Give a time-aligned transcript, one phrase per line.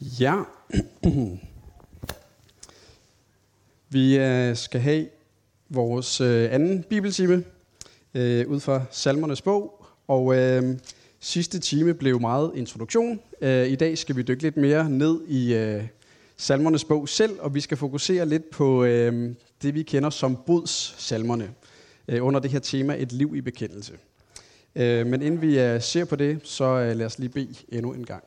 [0.00, 0.42] Ja.
[3.88, 5.08] Vi øh, skal have
[5.68, 7.44] vores øh, anden bibeltime
[8.14, 10.78] øh, ud fra Salmernes bog, og øh,
[11.20, 13.20] sidste time blev meget introduktion.
[13.40, 15.84] Øh, I dag skal vi dykke lidt mere ned i øh,
[16.36, 21.50] Salmernes bog selv, og vi skal fokusere lidt på øh, det, vi kender som buds-salmerne,
[22.08, 23.92] øh, under det her tema Et liv i bekendelse.
[24.74, 27.92] Øh, men inden vi øh, ser på det, så øh, lad os lige bede endnu
[27.92, 28.24] en gang.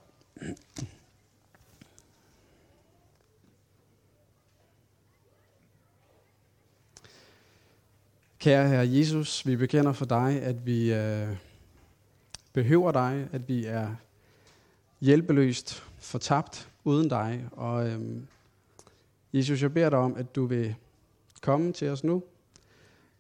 [8.39, 11.27] Kære Herre Jesus, vi bekender for dig, at vi øh,
[12.53, 13.95] behøver dig, at vi er
[15.01, 17.45] hjælpeløst fortabt uden dig.
[17.51, 18.01] Og øh,
[19.33, 20.75] Jesus, jeg beder dig om, at du vil
[21.41, 22.23] komme til os nu,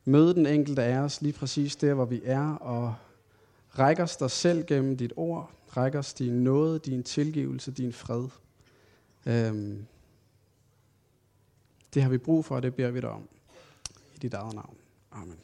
[0.05, 2.95] møde den enkelte af os lige præcis der, hvor vi er, og
[3.79, 8.27] række os dig selv gennem dit ord, række os din nåde, din tilgivelse, din fred.
[9.25, 9.77] Øh,
[11.93, 13.27] det har vi brug for, og det beder vi dig om
[14.15, 14.78] i dit eget navn.
[15.11, 15.37] Amen.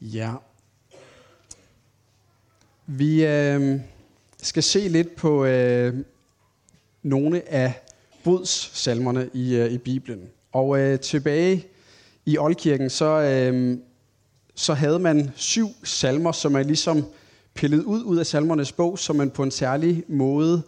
[0.00, 0.32] Ja.
[2.86, 3.80] Vi øh,
[4.42, 5.94] skal se lidt på øh,
[7.02, 7.82] nogle af
[8.24, 10.28] budssalmerne i, øh, i Bibelen.
[10.52, 11.66] Og øh, tilbage
[12.26, 13.78] i Oldkirken, så, øh,
[14.54, 17.04] så havde man syv salmer, som man ligesom
[17.54, 20.62] pillet ud ud af salmernes bog, som man på en særlig måde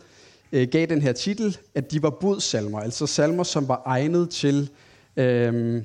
[0.53, 4.71] øh, gav den her titel, at de var budsalmer, altså salmer, som var egnet til
[5.17, 5.83] øh,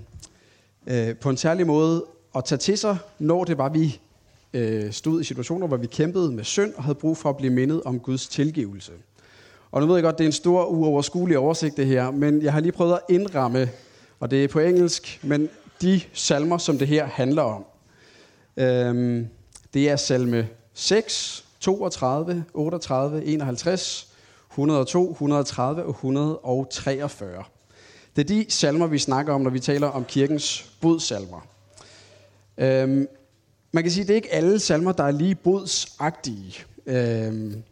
[0.88, 4.00] øh, på en særlig måde at tage til sig, når det var, vi
[4.54, 7.54] øh, stod i situationer, hvor vi kæmpede med synd og havde brug for at blive
[7.54, 8.92] mindet om Guds tilgivelse.
[9.72, 12.54] Og nu ved jeg godt, det er en stor, uoverskuelig oversigt det her, men jeg
[12.54, 13.70] har lige prøvet at indramme,
[14.20, 15.50] og det er på engelsk, men
[15.82, 17.66] de salmer, som det her handler om.
[18.58, 19.26] Øh,
[19.74, 24.08] det er salme 6, 32, 38, 51,
[24.52, 27.44] 102, 130 og 143.
[28.16, 31.47] Det er de salmer, vi snakker om, når vi taler om kirkens budsalmer.
[32.58, 33.08] Øhm,
[33.72, 37.63] man kan sige, at det er ikke alle salmer, der er lige budsagtige, øhm,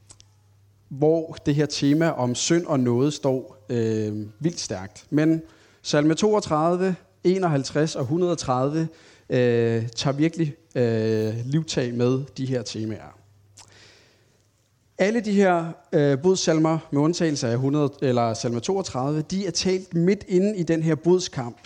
[0.89, 5.05] hvor det her tema om synd og noget står øhm, vildt stærkt.
[5.09, 5.41] Men
[5.81, 8.87] salme 32, 51 og 130
[9.29, 13.18] øh, tager virkelig øh, livtag med de her temaer.
[15.01, 19.93] Alle de her øh, budsalmer, med undtagelse af 100, eller salme 32, de er talt
[19.93, 21.57] midt inde i den her budskamp.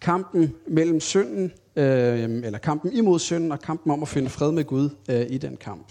[0.00, 4.64] Kampen mellem synden, øh, eller kampen imod synden, og kampen om at finde fred med
[4.64, 5.86] Gud øh, i den kamp.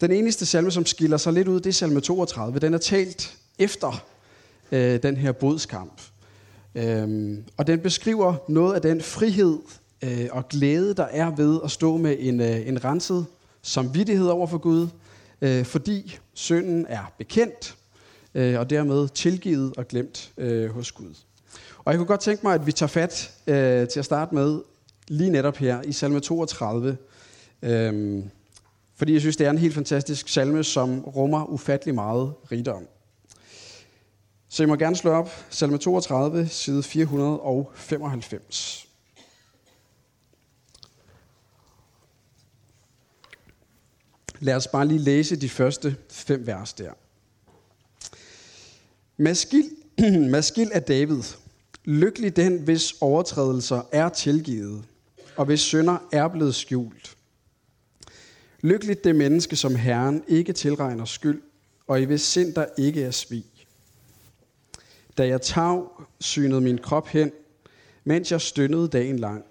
[0.00, 2.58] Den eneste salme, som skiller sig lidt ud, det er salme 32.
[2.58, 4.04] Den er talt efter
[4.72, 6.00] øh, den her budskamp.
[6.74, 9.58] Øh, og den beskriver noget af den frihed
[10.04, 13.26] øh, og glæde, der er ved at stå med en, øh, en renset
[13.68, 14.88] samvittighed over for Gud,
[15.40, 17.76] øh, fordi synden er bekendt,
[18.34, 21.14] øh, og dermed tilgivet og glemt øh, hos Gud.
[21.84, 24.60] Og jeg kunne godt tænke mig, at vi tager fat øh, til at starte med
[25.08, 26.96] lige netop her i salme 32,
[27.62, 28.22] øh,
[28.96, 32.86] fordi jeg synes, det er en helt fantastisk salme, som rummer ufattelig meget rigdom.
[34.48, 38.87] Så I må gerne slå op, salme 32, side 495.
[44.40, 46.92] Lad os bare lige læse de første fem vers der.
[49.16, 49.70] Maskil,
[50.30, 51.22] maskil af David.
[51.84, 54.84] Lykkelig den, hvis overtrædelser er tilgivet,
[55.36, 57.16] og hvis synder er blevet skjult.
[58.60, 61.42] Lykkeligt det menneske, som Herren ikke tilregner skyld,
[61.86, 63.44] og i hvis sind der ikke er svig.
[65.18, 67.32] Da jeg tav, synede min krop hen,
[68.04, 69.44] mens jeg stønnede dagen lang.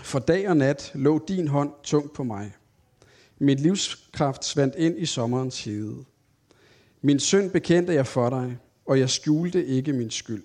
[0.00, 2.52] For dag og nat lå din hånd tungt på mig.
[3.38, 6.04] Mit livskraft svandt ind i sommerens hede.
[7.02, 10.44] Min synd bekendte jeg for dig, og jeg skjulte ikke min skyld.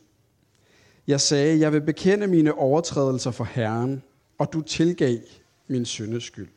[1.07, 4.03] Jeg sagde, jeg vil bekende mine overtrædelser for Herren,
[4.38, 5.18] og du tilgav
[5.68, 6.47] min syndeskyld.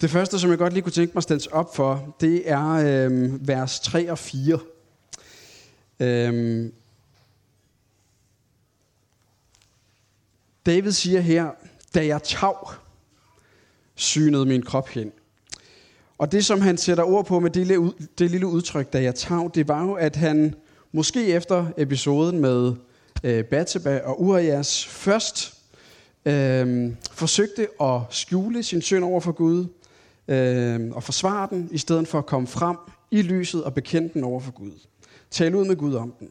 [0.00, 2.68] Det første, som jeg godt lige kunne tænke mig at stille op for, det er
[2.68, 4.58] øh, vers 3 og 4.
[6.00, 6.70] Øh,
[10.66, 11.50] David siger her,
[11.98, 12.70] da jeg tav,
[13.94, 15.12] synede min krop hen.
[16.18, 19.14] Og det, som han sætter ord på med det lille, det lille udtryk, da jeg
[19.14, 20.54] tav, det var jo, at han
[20.92, 22.72] måske efter episoden med
[23.24, 25.54] øh, Batseba og Urias først
[26.24, 29.66] øh, forsøgte at skjule sin synd over for Gud
[30.28, 32.76] øh, og forsvare den, i stedet for at komme frem
[33.10, 34.72] i lyset og bekende den over for Gud.
[35.30, 36.28] Tale ud med Gud om den.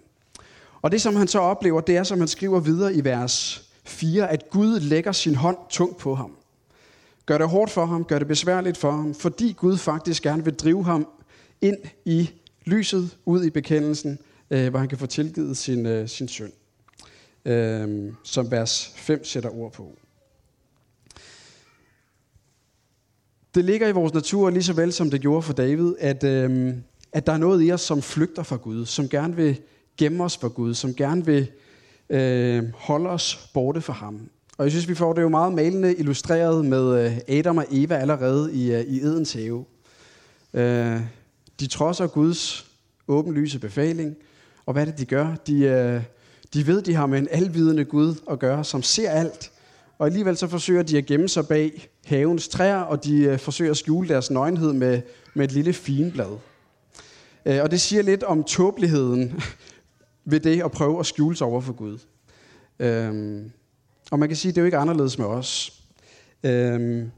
[0.82, 4.30] Og det, som han så oplever, det er, som han skriver videre i vers 4,
[4.30, 6.32] at Gud lægger sin hånd tungt på ham.
[7.26, 10.54] gør det hårdt for ham, gør det besværligt for ham, fordi Gud faktisk gerne vil
[10.54, 11.08] drive ham
[11.62, 12.30] ind i
[12.66, 14.20] lyset, ud i bekendelsen,
[14.50, 16.52] øh, hvor han kan få tilgivet sin, øh, sin synd.
[17.46, 19.92] Øh, som vers 5 sætter ord på.
[23.56, 26.74] Det ligger i vores natur, lige så vel som det gjorde for David, at, øh,
[27.14, 29.62] at der er noget i os, som flygter fra Gud, som gerne vil
[29.98, 31.52] gemme os for Gud, som gerne vil
[32.10, 34.30] øh, holde os borte fra ham.
[34.58, 37.96] Og jeg synes, vi får det jo meget malende illustreret med øh, Adam og Eva
[37.96, 39.66] allerede i, øh, i Edens have.
[40.54, 41.02] Øh,
[41.60, 42.66] de trodser Guds
[43.08, 44.16] åbenlyse befaling,
[44.66, 45.36] og hvad er det, de gør?
[45.48, 46.02] De, øh,
[46.54, 49.52] de ved, de har med en alvidende Gud at gøre, som ser alt,
[49.98, 53.72] og alligevel så forsøger de at gemme sig bag havens træer, og de øh, forsøger
[53.72, 55.02] at skjule deres nøgenhed med,
[55.34, 56.38] med et lille finblad.
[57.46, 59.42] Øh, og det siger lidt om tåbeligheden
[60.30, 61.98] ved det at prøve at skjule sig over for Gud.
[62.80, 63.52] Øhm,
[64.12, 65.82] og man kan sige, at det er jo ikke anderledes med os.
[66.44, 67.12] Øhm,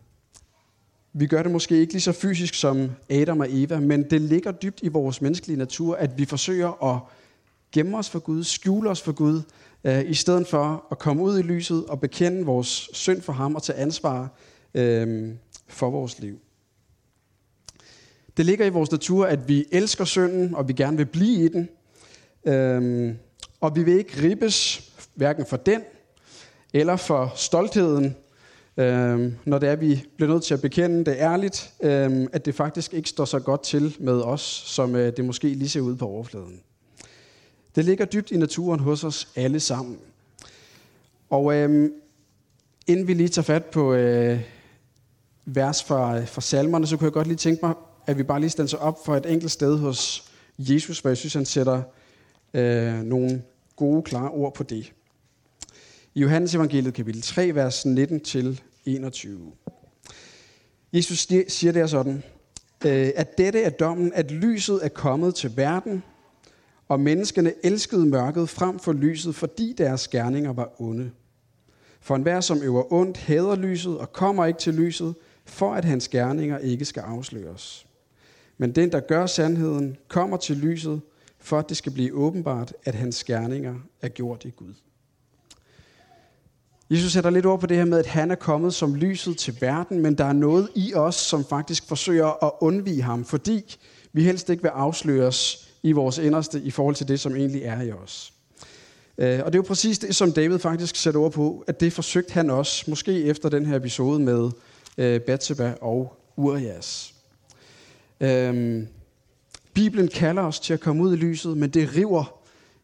[1.13, 4.51] vi gør det måske ikke lige så fysisk som Adam og Eva, men det ligger
[4.51, 7.01] dybt i vores menneskelige natur, at vi forsøger at
[7.71, 9.41] gemme os for Gud, skjule os for Gud,
[9.83, 13.55] øh, i stedet for at komme ud i lyset og bekende vores synd for ham
[13.55, 14.29] og tage ansvar
[14.73, 15.29] øh,
[15.67, 16.39] for vores liv.
[18.37, 21.47] Det ligger i vores natur, at vi elsker synden, og vi gerne vil blive i
[21.47, 21.69] den.
[22.45, 23.13] Øh,
[23.61, 25.81] og vi vil ikke ribbes hverken for den,
[26.73, 28.15] eller for stoltheden,
[28.77, 32.45] øhm, når det er, at vi bliver nødt til at bekende det ærligt, øhm, at
[32.45, 35.81] det faktisk ikke står så godt til med os, som øh, det måske lige ser
[35.81, 36.61] ud på overfladen.
[37.75, 39.97] Det ligger dybt i naturen hos os alle sammen.
[41.29, 41.93] Og øhm,
[42.87, 44.39] inden vi lige tager fat på øh,
[45.45, 47.73] vers fra, fra salmerne, så kunne jeg godt lige tænke mig,
[48.05, 51.33] at vi bare lige stanser op for et enkelt sted hos Jesus, hvor jeg synes,
[51.33, 51.81] han sætter
[52.53, 53.41] øh, nogle
[53.75, 54.93] gode, klare ord på det.
[56.13, 57.89] I Johannes evangeliet kapitel 3, vers 19-21.
[60.93, 62.23] Jesus siger der sådan,
[62.85, 66.03] øh, at dette er dommen, at lyset er kommet til verden,
[66.87, 71.11] og menneskene elskede mørket frem for lyset, fordi deres gerninger var onde.
[72.01, 76.07] For enhver, som øver ondt, hader lyset og kommer ikke til lyset, for at hans
[76.07, 77.85] gerninger ikke skal afsløres.
[78.57, 81.01] Men den, der gør sandheden, kommer til lyset,
[81.39, 84.73] for at det skal blive åbenbart, at hans gerninger er gjort i Gud.
[86.89, 89.57] Jesus sætter lidt ord på det her med, at han er kommet som lyset til
[89.61, 93.77] verden, men der er noget i os, som faktisk forsøger at undvige ham, fordi
[94.13, 97.81] vi helst ikke vil afsløres i vores inderste i forhold til det, som egentlig er
[97.81, 98.33] i os.
[99.17, 101.93] Øh, og det er jo præcis det, som David faktisk sætter ord på, at det
[101.93, 104.51] forsøgte han også, måske efter den her episode med
[104.97, 107.13] øh, Bathsheba og Urias.
[108.19, 108.87] Øhm,
[109.73, 112.39] Bibelen kalder os til at komme ud i lyset, men det river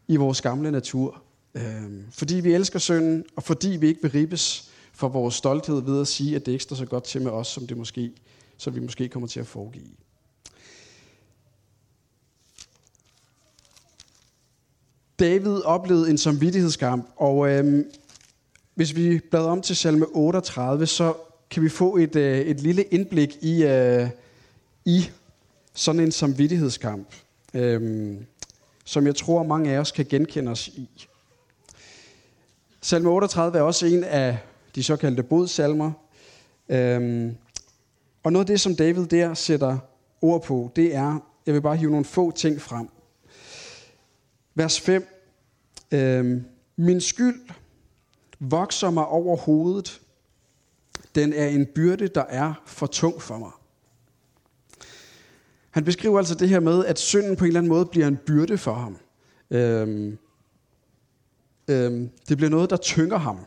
[0.08, 1.22] i vores gamle natur.
[1.54, 1.62] Øh,
[2.10, 6.08] fordi vi elsker synden, og fordi vi ikke vil ribes for vores stolthed ved at
[6.08, 8.12] sige, at det ikke står så godt til med os, som det måske,
[8.56, 9.86] som vi måske kommer til at foregive.
[15.18, 17.84] David oplevede en samvittighedskamp, og øhm,
[18.74, 21.14] hvis vi bladrer om til salme 38, så
[21.50, 24.08] kan vi få et, øh, et lille indblik i, øh,
[24.84, 25.10] i
[25.76, 27.08] sådan en samvittighedskamp,
[27.54, 28.26] øhm,
[28.84, 30.88] som jeg tror mange af os kan genkende os i.
[32.80, 34.38] Salme 38 er også en af
[34.74, 35.92] de såkaldte bodsalmer.
[36.68, 37.36] Øhm,
[38.22, 39.78] og noget af det, som David der sætter
[40.22, 42.88] ord på, det er, jeg vil bare hive nogle få ting frem.
[44.54, 45.06] Vers 5.
[45.90, 46.44] Øhm,
[46.76, 47.40] Min skyld
[48.40, 50.00] vokser mig over hovedet.
[51.14, 53.50] Den er en byrde, der er for tung for mig.
[55.76, 58.18] Han beskriver altså det her med, at synden på en eller anden måde bliver en
[58.26, 58.96] byrde for ham.
[59.50, 60.18] Øhm,
[61.68, 63.38] øhm, det bliver noget, der tynger ham,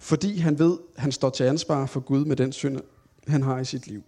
[0.00, 2.78] fordi han ved, at han står til ansvar for Gud med den synd,
[3.28, 4.02] han har i sit liv.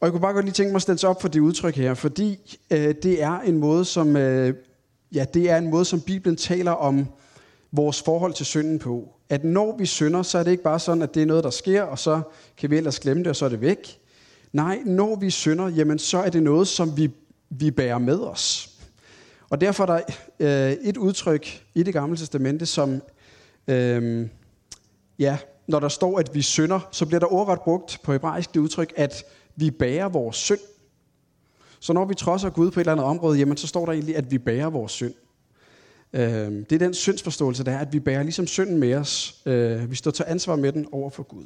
[0.00, 1.74] Og jeg kunne bare godt lige tænke mig at stille sig op for det udtryk
[1.74, 4.54] her, fordi øh, det er en måde, som øh,
[5.12, 7.06] ja, det er en måde, som Bibelen taler om
[7.72, 9.08] vores forhold til synden på.
[9.28, 11.50] At når vi synder, så er det ikke bare sådan, at det er noget, der
[11.50, 12.20] sker, og så
[12.56, 14.05] kan vi ellers glemme det, og så er det væk.
[14.56, 17.10] Nej, når vi synder, jamen så er det noget, som vi,
[17.50, 18.70] vi bærer med os.
[19.48, 20.00] Og derfor er der
[20.40, 23.02] øh, et udtryk i det gamle testamente, som,
[23.68, 24.28] øh,
[25.18, 28.60] ja, når der står, at vi synder, så bliver der ordret brugt på hebraisk det
[28.60, 29.24] udtryk, at
[29.56, 30.60] vi bærer vores synd.
[31.80, 34.16] Så når vi trodser Gud på et eller andet område, jamen, så står der egentlig,
[34.16, 35.14] at vi bærer vores synd.
[36.12, 36.20] Øh,
[36.70, 39.42] det er den syndsforståelse, der er, at vi bærer ligesom synden med os.
[39.46, 41.44] Øh, vi står til ansvar med den over for Gud.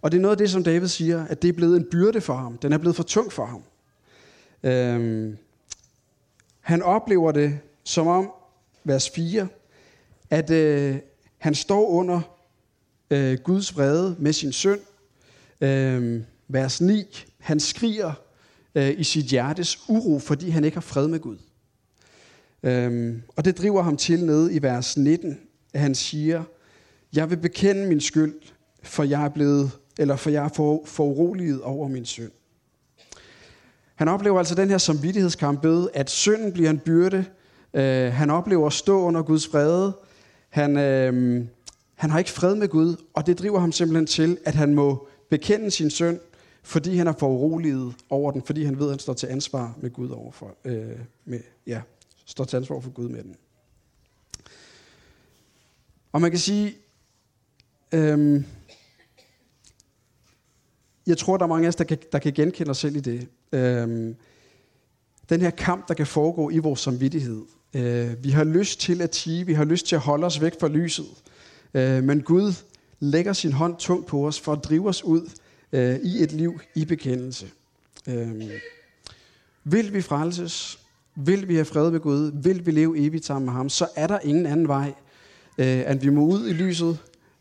[0.00, 2.20] Og det er noget af det, som David siger, at det er blevet en byrde
[2.20, 2.58] for ham.
[2.58, 3.62] Den er blevet for tung for ham.
[4.62, 5.36] Øhm,
[6.60, 8.30] han oplever det som om,
[8.84, 9.48] vers 4,
[10.30, 10.96] at øh,
[11.38, 12.20] han står under
[13.10, 14.80] øh, Guds vrede med sin synd,
[15.60, 17.26] øh, vers 9.
[17.38, 18.12] Han skriger
[18.74, 21.36] øh, i sit hjertes uro, fordi han ikke har fred med Gud.
[22.62, 25.40] Øhm, og det driver ham til ned i vers 19,
[25.74, 26.44] at han siger,
[27.14, 28.34] jeg vil bekende min skyld,
[28.82, 32.30] for jeg er blevet, eller for jeg er for, for uroliget over min synd.
[33.94, 37.24] Han oplever altså den her samvittighedskamp ved, at synden bliver en byrde.
[37.74, 39.96] Øh, han oplever at stå under Guds vrede.
[40.48, 41.44] Han, øh,
[41.94, 45.08] han har ikke fred med Gud, og det driver ham simpelthen til, at han må
[45.30, 46.20] bekende sin synd,
[46.62, 49.74] fordi han er for uroliget over den, fordi han ved, at han står til ansvar
[49.80, 51.80] med Gud overfor, øh, med, ja,
[52.24, 53.36] står til ansvar for Gud med den.
[56.12, 56.74] Og man kan sige,
[57.92, 58.44] øh,
[61.08, 63.00] jeg tror, der er mange af os, der kan, der kan genkende os selv i
[63.00, 63.28] det.
[63.52, 64.16] Øhm,
[65.28, 67.42] den her kamp, der kan foregå i vores samvittighed.
[67.74, 70.60] Øh, vi har lyst til at tige, vi har lyst til at holde os væk
[70.60, 71.06] fra lyset.
[71.74, 72.52] Øh, men Gud
[73.00, 75.30] lægger sin hånd tungt på os for at drive os ud
[75.72, 77.46] øh, i et liv i bekendelse.
[78.08, 78.50] Øh,
[79.64, 80.78] vil vi frelses?
[81.14, 82.42] Vil vi have fred med Gud?
[82.42, 83.68] Vil vi leve evigt sammen med ham?
[83.68, 84.92] Så er der ingen anden vej,
[85.58, 86.98] øh, end vi må ud i lyset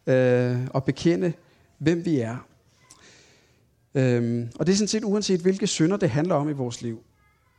[0.08, 1.34] øh, og bekende,
[1.78, 2.47] hvem vi er.
[3.98, 7.00] Øhm, og det er sådan set uanset, hvilke synder det handler om i vores liv.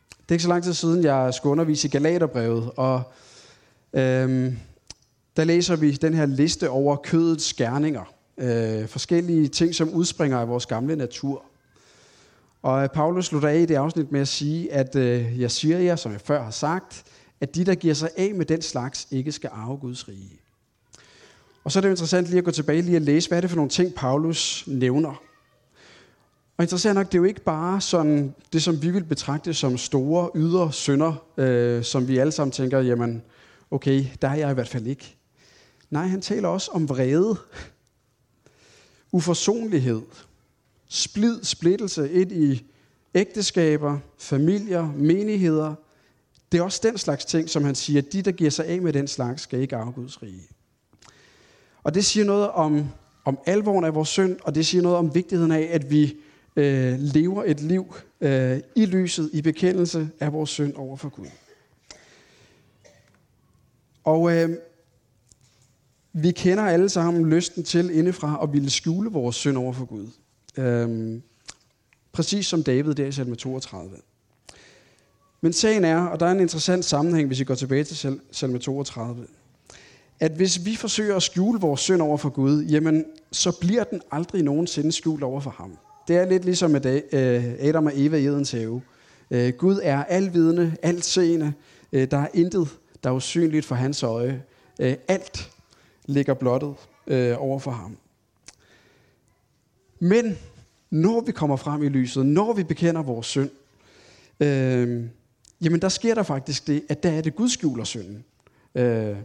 [0.09, 3.03] Det er ikke så lang tid siden, jeg skulle undervise i Galaterbrevet, og
[3.93, 4.59] øhm,
[5.37, 8.15] der læser vi den her liste over kødets gerninger.
[8.39, 11.45] Øh, forskellige ting, som udspringer af vores gamle natur.
[12.63, 15.79] Og øh, Paulus slutter af i det afsnit med at sige, at øh, jeg siger
[15.79, 17.05] jer, som jeg før har sagt,
[17.41, 20.41] at de, der giver sig af med den slags, ikke skal arve Guds rige.
[21.65, 23.41] Og så er det jo interessant lige at gå tilbage lige at læse, hvad er
[23.41, 25.28] det for nogle ting, Paulus nævner.
[26.59, 29.79] Og interessant nok, det er jo ikke bare sådan det, som vi vil betragte som
[29.79, 33.23] store ydre synder, øh, som vi alle sammen tænker, jamen,
[33.71, 35.17] okay, der er jeg i hvert fald ikke.
[35.91, 37.37] Nej, han taler også om vrede,
[39.13, 40.03] uforsonlighed,
[40.89, 42.67] splid, splittelse ind i
[43.15, 45.75] ægteskaber, familier, menigheder.
[46.53, 48.83] Det er også den slags ting, som han siger, at de, der giver sig af
[48.83, 50.49] med den slags, skal ikke arve Guds rige.
[51.83, 52.89] Og det siger noget om,
[53.25, 56.17] om alvoren af vores synd, og det siger noget om vigtigheden af, at vi
[56.59, 61.27] øh, lever et liv øh, i lyset, i bekendelse af vores synd over for Gud.
[64.05, 64.51] Og øh,
[66.13, 70.07] vi kender alle sammen lysten til indefra at ville skjule vores synd over for Gud.
[70.57, 71.21] Øh,
[72.13, 73.97] præcis som David der i salme 32.
[75.41, 78.59] Men sagen er, og der er en interessant sammenhæng, hvis I går tilbage til salme
[78.59, 79.27] 32,
[80.21, 84.01] at hvis vi forsøger at skjule vores synd over for Gud, jamen, så bliver den
[84.11, 85.79] aldrig nogensinde skjult over for ham.
[86.09, 88.83] Det er lidt ligesom med øh, Adam og Eva i Edens have.
[89.31, 91.53] Øh, Gud er alvidende, altseende.
[91.93, 92.69] Øh, der er intet,
[93.05, 94.43] der er usynligt for hans øje.
[95.09, 95.51] Alt
[96.07, 96.75] ligger blottet
[97.39, 97.97] over for ham.
[99.99, 100.39] Men
[100.91, 103.51] når vi kommer frem i lyset, når vi bekender vores synd,
[104.41, 105.05] øh,
[105.61, 108.25] jamen der sker der faktisk det, at der er det Gud skjuler synden.
[108.75, 109.17] Øh, det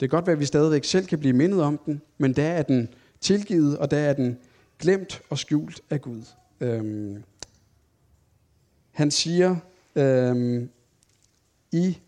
[0.00, 2.62] kan godt være, at vi stadigvæk selv kan blive mindet om den, men der er
[2.62, 2.88] den
[3.20, 4.38] tilgivet, og der er den
[4.78, 6.22] glemt og skjult af Gud.
[6.60, 7.22] Øhm,
[8.90, 9.56] han siger
[9.96, 10.70] øhm,
[11.72, 11.98] i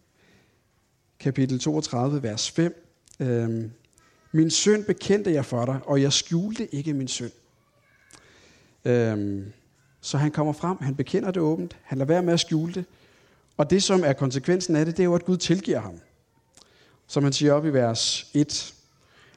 [1.21, 2.87] kapitel 32, vers 5,
[3.21, 3.71] øhm,
[4.33, 7.31] Min søn bekendte jeg for dig, og jeg skjulte ikke min søn.
[8.85, 9.53] Øhm,
[10.01, 12.85] så han kommer frem, han bekender det åbent, han lader være med at skjule det,
[13.57, 16.01] og det, som er konsekvensen af det, det er jo, at Gud tilgiver ham.
[17.07, 18.75] Som han siger op i vers 1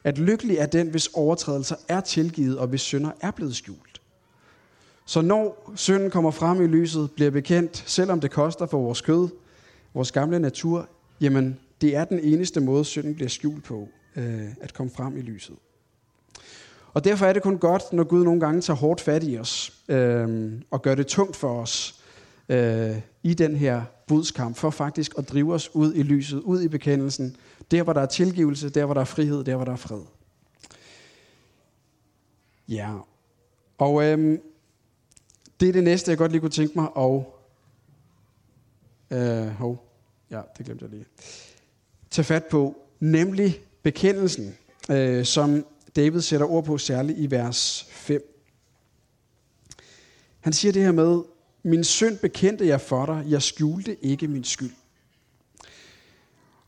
[0.03, 4.01] at lykkelig er den, hvis overtrædelser er tilgivet, og hvis synder er blevet skjult.
[5.05, 9.29] Så når synden kommer frem i lyset, bliver bekendt, selvom det koster for vores kød,
[9.93, 10.89] vores gamle natur,
[11.21, 15.21] jamen det er den eneste måde, synden bliver skjult på, øh, at komme frem i
[15.21, 15.55] lyset.
[16.93, 19.73] Og derfor er det kun godt, når Gud nogle gange tager hårdt fat i os,
[19.89, 22.03] øh, og gør det tungt for os
[22.49, 26.67] øh, i den her budskamp, for faktisk at drive os ud i lyset, ud i
[26.67, 27.35] bekendelsen,
[27.71, 30.01] der, hvor der er tilgivelse, der, hvor der er frihed, der, hvor der er fred.
[32.67, 32.97] Ja.
[33.77, 34.41] Og øhm,
[35.59, 37.39] det er det næste, jeg godt lige kunne tænke mig og
[39.11, 39.85] Øh, hov,
[40.31, 41.05] ja, det glemte jeg lige.
[42.11, 44.57] Tag fat på, nemlig bekendelsen,
[44.91, 48.35] øh, som David sætter ord på særligt i vers 5.
[50.39, 51.21] Han siger det her med,
[51.63, 54.71] min synd bekendte jeg for dig, jeg skjulte ikke min skyld.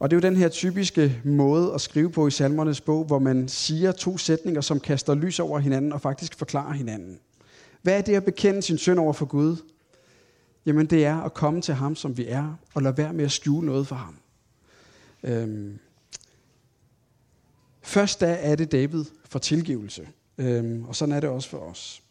[0.01, 3.20] Og det er jo den her typiske måde at skrive på i salmernes bog, hvor
[3.20, 7.20] man siger to sætninger, som kaster lys over hinanden og faktisk forklarer hinanden.
[7.81, 9.58] Hvad er det at bekende sin synd over for Gud?
[10.65, 13.31] Jamen det er at komme til ham, som vi er, og lade være med at
[13.31, 14.15] skjule noget for ham.
[15.24, 15.79] Øhm.
[17.81, 22.03] Først da er det David for tilgivelse, øhm, og sådan er det også for os.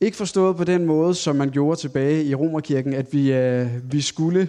[0.00, 4.00] Ikke forstået på den måde, som man gjorde tilbage i Romerkirken, at vi, øh, vi
[4.00, 4.48] skulle,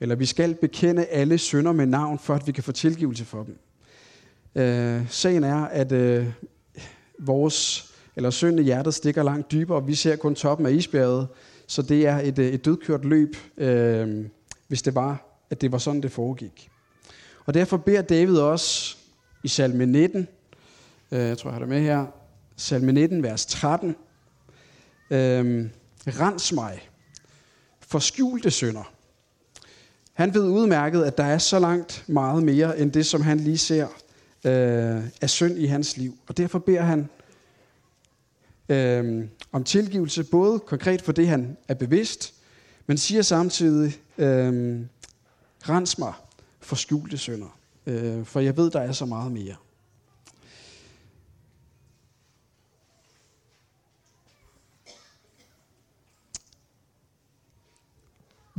[0.00, 3.42] eller vi skal bekende alle synder med navn, for at vi kan få tilgivelse for
[3.42, 3.58] dem.
[4.54, 6.26] Øh, sagen er, at øh,
[7.18, 11.28] vores, eller synd i hjertet stikker langt dybere, og vi ser kun toppen af isbjerget,
[11.66, 14.26] så det er et, øh, et dødkørt løb, øh,
[14.68, 16.70] hvis det var, at det var sådan, det foregik.
[17.46, 18.96] Og derfor beder David også
[19.44, 20.28] i salme 19,
[21.12, 22.06] øh, jeg tror, jeg har det med her,
[22.56, 23.96] salme 19, vers 13,
[25.10, 25.66] øh,
[26.06, 26.88] Rens mig
[27.80, 28.92] for skjulte synder.
[30.18, 33.58] Han ved udmærket, at der er så langt meget mere, end det, som han lige
[33.58, 33.86] ser
[34.44, 36.18] øh, af synd i hans liv.
[36.28, 37.08] Og derfor beder han
[38.68, 42.34] øh, om tilgivelse, både konkret for det, han er bevidst,
[42.86, 44.80] men siger samtidig, øh,
[45.68, 46.12] rens mig
[46.60, 49.54] for skjulte synder, øh, for jeg ved, der er så meget mere.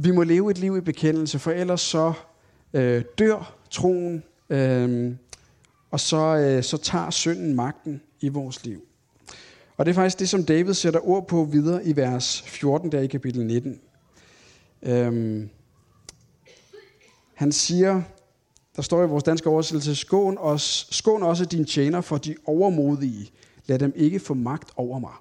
[0.02, 2.14] Vi må leve et liv i bekendelse, for ellers så
[2.74, 5.16] øh, dør troen, øh,
[5.92, 8.82] og så, øh, så tager synden magten i vores liv.
[9.78, 13.00] Og det er faktisk det, som David sætter ord på videre i vers 14, der
[13.00, 13.82] i kapitel 19.
[14.84, 15.50] Øhm,
[17.34, 18.02] han siger,
[18.76, 23.32] der står i vores danske oversættelse, skån, os, skån også din tjener for de overmodige.
[23.66, 25.14] Lad dem ikke få magt over mig.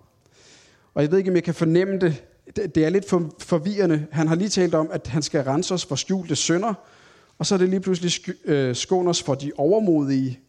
[0.94, 2.24] Og jeg ved ikke, om jeg kan fornemme det.
[2.56, 4.06] Det er lidt forvirrende.
[4.10, 6.74] Han har lige talt om, at han skal rense os for skjulte sønder,
[7.38, 8.12] og så er det lige pludselig
[8.44, 10.40] øh, skån os for de overmodige.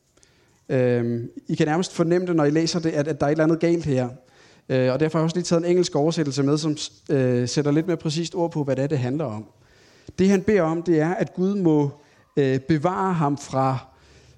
[0.69, 3.31] Øhm, I kan nærmest fornemme det, når I læser det, at, at der er et
[3.31, 4.09] eller andet galt her.
[4.69, 6.77] Øh, og derfor har jeg også lige taget en engelsk oversættelse med, som
[7.09, 9.45] øh, sætter lidt mere præcist ord på, hvad det er, det handler om.
[10.19, 11.91] Det han beder om, det er, at Gud må
[12.37, 13.77] øh, bevare ham fra,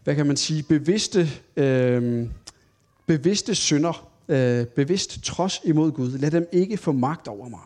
[0.03, 2.27] hvad kan man sige, bevidste, øh,
[3.05, 6.17] bevidste synder, øh, bevidst trods imod Gud.
[6.17, 7.59] Lad dem ikke få magt over mig.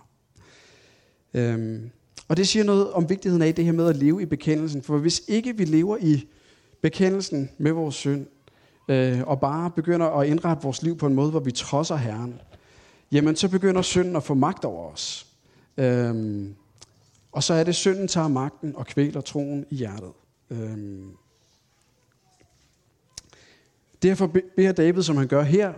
[1.34, 1.90] Øhm,
[2.28, 4.82] og det siger noget om vigtigheden af det her med at leve i bekendelsen.
[4.82, 6.28] For hvis ikke vi lever i
[6.82, 8.26] bekendelsen med vores synd,
[8.90, 12.42] øh, og bare begynder at indrette vores liv på en måde, hvor vi trodser Herren,
[13.12, 15.28] jamen så begynder synden at få magt over os.
[15.78, 16.56] Øhm,
[17.32, 20.12] og så er det, synden tager magten og kvæler troen i hjertet.
[20.50, 21.12] Øhm.
[24.04, 25.74] Derfor beder David, som han gør her,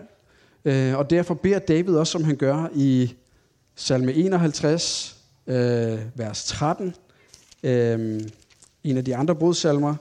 [0.66, 3.16] øh, og derfor beder David også, som han gør i
[3.76, 5.18] salme 51,
[5.48, 6.96] øh, vers 13,
[7.64, 8.22] øh,
[8.84, 9.96] en af de andre brudsalmer.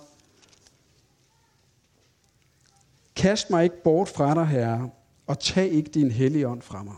[3.16, 4.90] Kast mig ikke bort fra dig, Herre,
[5.27, 6.95] og tag ikke din hellige ånd fra mig.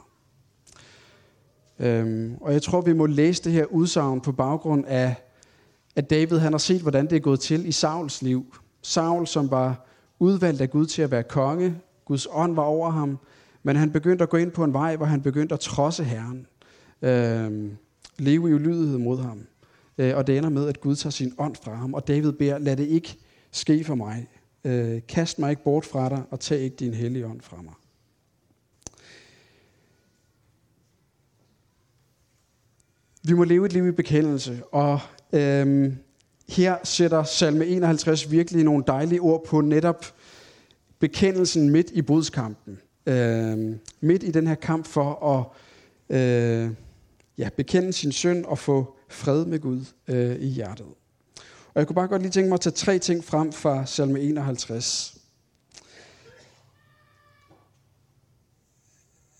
[1.78, 5.14] Øhm, og jeg tror, vi må læse det her udsagn på baggrund af,
[5.96, 8.54] at David han har set, hvordan det er gået til i Sauls liv.
[8.82, 9.86] Saul, som var
[10.18, 11.76] udvalgt af Gud til at være konge.
[12.04, 13.18] Guds ånd var over ham.
[13.68, 16.46] Men han begyndte at gå ind på en vej, hvor han begyndte at trodse Herren.
[17.02, 17.72] Øh,
[18.18, 19.46] leve i ulydighed mod ham.
[19.98, 21.94] Øh, og det ender med, at Gud tager sin ånd fra ham.
[21.94, 23.18] Og David beder, lad det ikke
[23.50, 24.28] ske for mig.
[24.64, 27.74] Øh, kast mig ikke bort fra dig, og tag ikke din hellige ånd fra mig.
[33.22, 35.00] Vi må leve et liv i bekendelse, og
[35.32, 35.96] øhm,
[36.48, 40.04] her sætter salme 51 virkelig nogle dejlige ord på netop
[40.98, 42.78] bekendelsen midt i brudskampen.
[43.08, 45.46] Øhm, midt i den her kamp for at
[46.16, 46.70] øh,
[47.38, 50.86] ja, bekende sin synd og få fred med Gud øh, i hjertet.
[51.74, 54.20] Og jeg kunne bare godt lige tænke mig at tage tre ting frem fra salme
[54.20, 55.18] 51.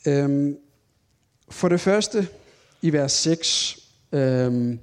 [0.07, 0.59] Øhm,
[1.51, 2.29] for det første,
[2.83, 3.79] i vers 6.
[4.13, 4.81] Øhm,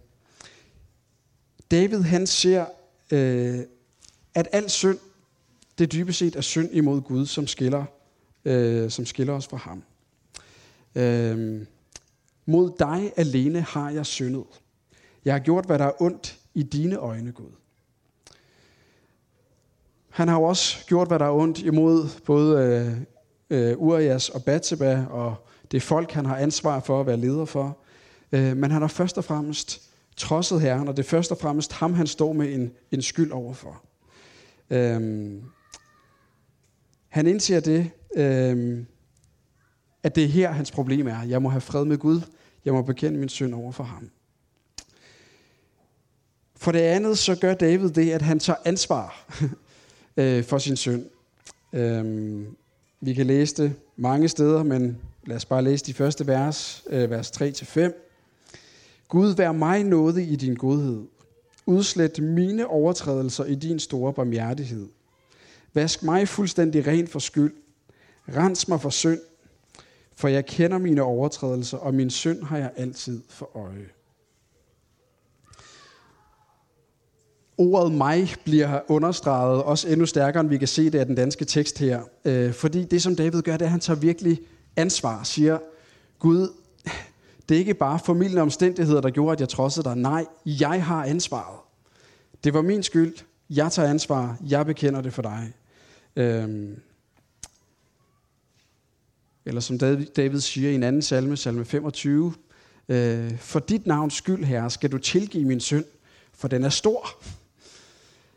[1.71, 2.65] David han ser,
[3.12, 3.60] øh,
[4.34, 5.00] at al synd,
[5.78, 7.86] det dybest set er synd imod Gud, som skiller,
[8.45, 9.84] øh, som skiller os fra ham.
[10.95, 11.65] Øh,
[12.45, 14.45] mod dig alene har jeg syndet.
[15.25, 17.51] Jeg har gjort, hvad der er ondt i dine øjne, Gud.
[20.10, 22.62] Han har jo også gjort, hvad der er ondt imod både
[23.49, 25.36] øh, øh, Urias og Batseba og
[25.71, 27.77] det folk, han har ansvar for at være leder for.
[28.31, 29.81] Øh, men han har først og fremmest
[30.17, 33.31] trodset Herren, og det er først og fremmest ham, han står med en, en skyld
[33.31, 33.81] overfor.
[34.69, 35.43] Øhm,
[37.08, 38.86] han indser det, øhm,
[40.04, 41.23] at det er her, hans problem er.
[41.23, 42.21] Jeg må have fred med Gud.
[42.65, 44.10] Jeg må bekende min synd over for ham.
[46.56, 49.25] For det andet, så gør David det, at han tager ansvar
[50.17, 51.06] øh, for sin synd.
[51.73, 52.41] Øh,
[53.01, 57.10] vi kan læse det mange steder, men lad os bare læse de første vers, øh,
[57.10, 57.91] vers 3-5.
[59.08, 61.04] Gud, vær mig nåde i din godhed.
[61.65, 64.88] Udslet mine overtrædelser i din store barmhjertighed.
[65.73, 67.54] Vask mig fuldstændig ren for skyld.
[68.27, 69.19] Rens mig for synd.
[70.15, 73.85] For jeg kender mine overtrædelser, og min synd har jeg altid for øje.
[77.57, 81.45] Ordet mig bliver understreget også endnu stærkere, end vi kan se det af den danske
[81.45, 82.01] tekst her.
[82.25, 84.41] Øh, fordi det, som David gør, det er, at han tager virkelig
[84.75, 85.23] ansvar.
[85.23, 85.59] Siger,
[86.19, 86.49] Gud,
[87.49, 89.95] det er ikke bare formidlende omstændigheder, der gjorde, at jeg trodsede dig.
[89.95, 91.59] Nej, jeg har ansvaret.
[92.43, 93.15] Det var min skyld.
[93.49, 94.38] Jeg tager ansvar.
[94.49, 95.53] Jeg bekender det for dig.
[96.15, 96.79] Øhm.
[99.45, 99.77] Eller som
[100.15, 102.34] David siger i en anden salme, salme 25.
[102.89, 105.86] Øh, for dit navns skyld, herre, skal du tilgive min synd,
[106.34, 107.08] for den er stor.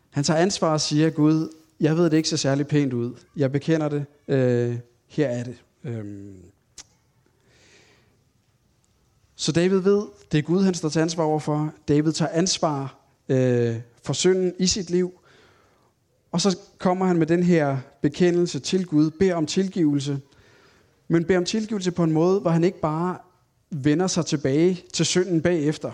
[0.09, 3.13] Han tager ansvar og siger, Gud, jeg ved det ikke så særlig pænt ud.
[3.35, 4.05] Jeg bekender det.
[4.27, 5.55] Øh, her er det.
[5.83, 6.35] Øhm.
[9.35, 11.73] Så David ved, det er Gud, han står til ansvar overfor.
[11.87, 12.95] David tager ansvar
[13.29, 15.19] øh, for synden i sit liv.
[16.31, 20.19] Og så kommer han med den her bekendelse til Gud, beder om tilgivelse.
[21.11, 23.17] Men beder om tilgivelse på en måde, hvor han ikke bare
[23.71, 25.91] vender sig tilbage til synden bagefter.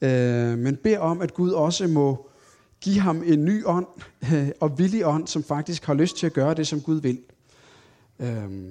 [0.00, 2.30] Øh, men beder om, at Gud også må
[2.80, 3.86] give ham en ny ånd
[4.32, 7.18] øh, og villig ånd, som faktisk har lyst til at gøre det, som Gud vil.
[8.18, 8.70] Øh,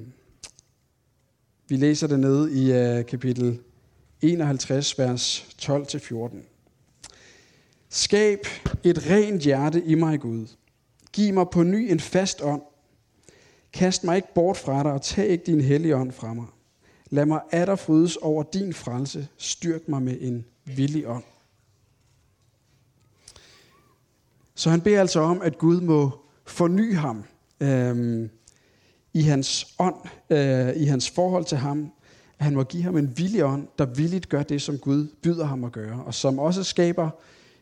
[1.68, 3.60] vi læser det nede i øh, kapitel
[4.22, 6.38] 51, vers 12-14.
[7.90, 8.40] Skab
[8.84, 10.48] et rent hjerte i mig, Gud.
[11.14, 12.62] Giv mig på ny en fast ånd.
[13.74, 16.46] Kast mig ikke bort fra dig, og tag ikke din hellige ånd fra mig.
[17.10, 19.28] Lad mig atter frydes over din frelse.
[19.38, 21.24] Styrk mig med en villig ånd.
[24.56, 26.12] Så han beder altså om, at Gud må
[26.46, 27.24] forny ham
[27.60, 28.30] øh,
[29.14, 29.96] i hans ånd,
[30.30, 31.92] øh, i hans forhold til ham,
[32.40, 35.46] at han må give ham en villig ånd, der villigt gør det, som Gud byder
[35.46, 37.10] ham at gøre, og som også skaber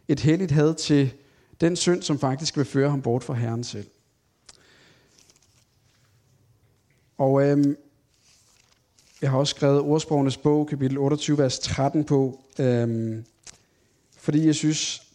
[0.08, 1.13] et helligt had til
[1.62, 3.88] den synd, som faktisk vil føre ham bort fra Herren selv.
[7.22, 7.78] Og øhm,
[9.22, 13.26] jeg har også skrevet ordsprogenes bog, kapitel 28, vers 13 på, øhm,
[14.18, 15.08] fordi jeg synes,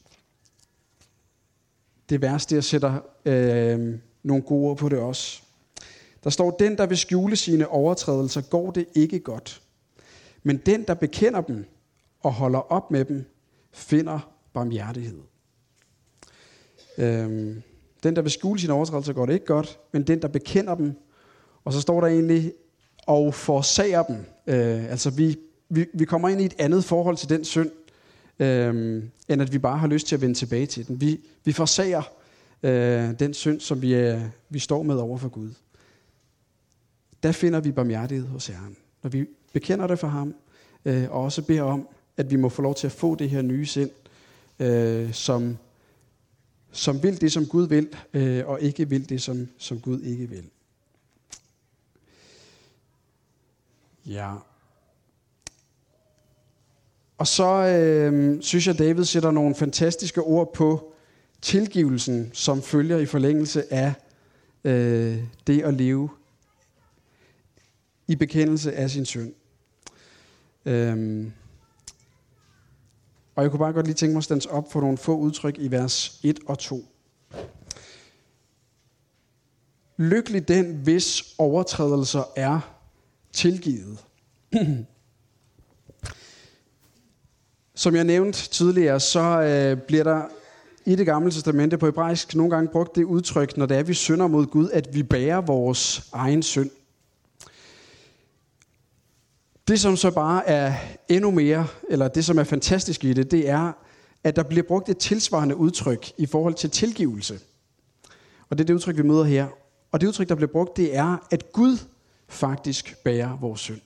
[2.08, 5.42] det værste, jeg sætter øhm, nogle gode ord på det også.
[6.24, 9.62] Der står, den der vil skjule sine overtrædelser, går det ikke godt.
[10.42, 11.64] Men den, der bekender dem
[12.20, 13.24] og holder op med dem,
[13.72, 15.20] finder barmhjertighed.
[16.98, 17.62] Øhm,
[18.02, 20.94] den, der vil skjule sine overtrædelser, går det ikke godt, men den, der bekender dem,
[21.66, 22.52] og så står der egentlig,
[23.06, 24.16] og forsager dem.
[24.46, 25.36] Øh, altså, vi,
[25.68, 27.70] vi, vi kommer ind i et andet forhold til den synd,
[28.38, 31.00] øh, end at vi bare har lyst til at vende tilbage til den.
[31.00, 32.02] Vi, vi forsager
[32.62, 35.50] øh, den synd, som vi, øh, vi står med over for Gud
[37.26, 38.76] der finder vi barmhjertighed hos Herren.
[39.02, 40.34] Når vi bekender det for ham,
[40.84, 43.42] øh, og også beder om, at vi må få lov til at få det her
[43.42, 43.90] nye sind,
[44.58, 45.56] øh, som,
[46.72, 50.28] som vil det, som Gud vil, øh, og ikke vil det, som, som Gud ikke
[50.28, 50.44] vil.
[54.06, 54.34] Ja.
[57.18, 60.92] Og så øh, synes jeg, David sætter nogle fantastiske ord på
[61.42, 63.94] tilgivelsen, som følger i forlængelse af
[64.64, 66.08] øh, det at leve
[68.08, 69.32] i bekendelse af sin synd.
[70.64, 71.32] Øhm.
[73.34, 75.58] Og jeg kunne bare godt lige tænke mig at stands op for nogle få udtryk
[75.58, 76.84] i vers 1 og 2.
[79.96, 82.75] Lykkelig den, hvis overtrædelser er
[83.36, 83.98] tilgivet.
[87.74, 90.22] Som jeg nævnte tidligere, så øh, bliver der
[90.84, 93.94] i det gamle testamente på hebraisk nogle gange brugt det udtryk, når det er, vi
[93.94, 96.70] synder mod Gud, at vi bærer vores egen synd.
[99.68, 100.74] Det, som så bare er
[101.08, 103.72] endnu mere, eller det, som er fantastisk i det, det er,
[104.24, 107.40] at der bliver brugt et tilsvarende udtryk i forhold til tilgivelse.
[108.48, 109.46] Og det er det udtryk, vi møder her.
[109.92, 111.78] Og det udtryk, der bliver brugt, det er, at Gud
[112.28, 113.80] faktisk bærer vores synd.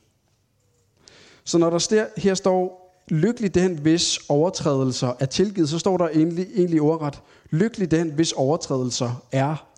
[1.44, 6.46] Så når der her står, lykkelig den, hvis overtrædelser er tilgivet, så står der egentlig,
[6.54, 9.68] egentlig ordret, lykkelig den, hvis overtrædelser er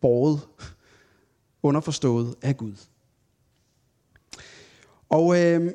[0.00, 0.40] båret,
[1.62, 2.72] underforstået af Gud.
[5.08, 5.72] Og øh,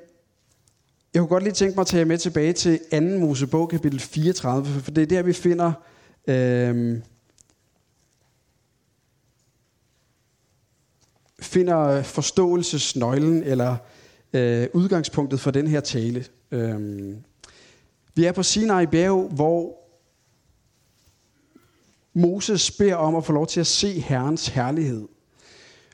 [1.14, 3.00] jeg kunne godt lige tænke mig at tage med tilbage til 2.
[3.02, 5.72] Mosebog, kapitel 34, for det er der, vi finder
[6.28, 6.98] øh,
[11.44, 13.76] finder forståelsesnøglen, eller
[14.34, 16.26] øh, udgangspunktet for den her tale.
[16.52, 17.16] Øh,
[18.16, 19.84] vi er på Sinai bjerg, hvor
[22.14, 25.08] Moses beder om at få lov til at se Herrens herlighed.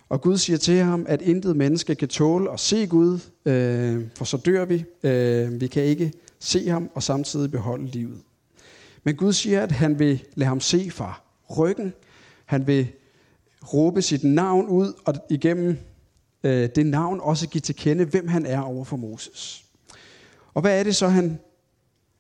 [0.09, 4.25] Og Gud siger til ham, at intet menneske kan tåle at se Gud, øh, for
[4.25, 4.83] så dør vi.
[5.03, 8.21] Øh, vi kan ikke se ham og samtidig beholde livet.
[9.03, 11.21] Men Gud siger, at han vil lade ham se fra
[11.57, 11.93] ryggen.
[12.45, 12.87] Han vil
[13.73, 15.77] råbe sit navn ud, og igennem
[16.43, 19.65] øh, det navn også give til kende, hvem han er over for Moses.
[20.53, 21.39] Og hvad er det så, han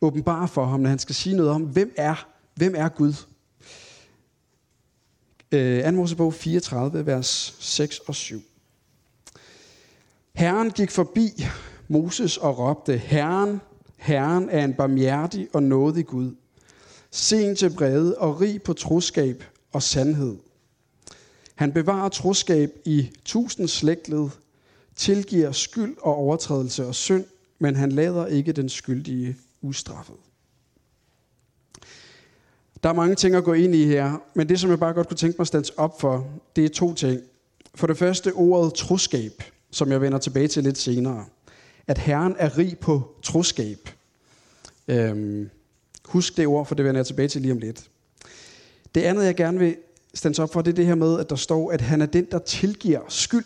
[0.01, 3.13] åbenbarer for ham, når han skal sige noget om, hvem er, hvem er Gud?
[5.51, 5.91] Øh, 2.
[5.91, 8.41] Mosebog 34, vers 6 og 7.
[10.33, 11.45] Herren gik forbi
[11.87, 13.61] Moses og råbte, Herren,
[13.97, 16.35] Herren er en barmhjertig og nådig Gud,
[17.11, 20.37] sen til brede og rig på troskab og sandhed.
[21.59, 24.29] Han bevarer troskab i tusind slægtled,
[24.95, 27.25] tilgiver skyld og overtrædelse og synd,
[27.59, 30.15] men han lader ikke den skyldige ustraffet.
[32.83, 35.07] Der er mange ting at gå ind i her, men det, som jeg bare godt
[35.07, 37.21] kunne tænke mig at stands op for, det er to ting.
[37.75, 41.25] For det første ordet troskab, som jeg vender tilbage til lidt senere.
[41.87, 43.89] At Herren er rig på troskab.
[44.87, 45.49] Øhm,
[46.05, 47.89] husk det ord, for det vender jeg tilbage til lige om lidt.
[48.95, 49.77] Det andet, jeg gerne vil
[50.13, 52.25] stands op for, det er det her med, at der står, at han er den,
[52.31, 53.45] der tilgiver skyld.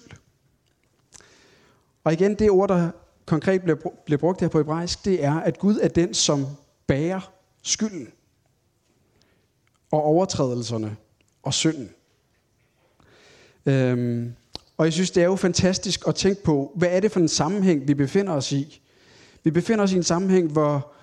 [2.04, 2.91] Og igen, det ord, der
[3.26, 3.62] konkret
[4.06, 6.45] bliver brugt her på hebraisk, det er, at Gud er den, som
[6.88, 8.08] bærer skylden
[9.91, 10.95] og overtrædelserne
[11.43, 11.89] og synden.
[13.65, 14.34] Øhm,
[14.78, 17.28] og jeg synes, det er jo fantastisk at tænke på, hvad er det for en
[17.28, 18.82] sammenhæng, vi befinder os i?
[19.43, 20.93] Vi befinder os i en sammenhæng, hvor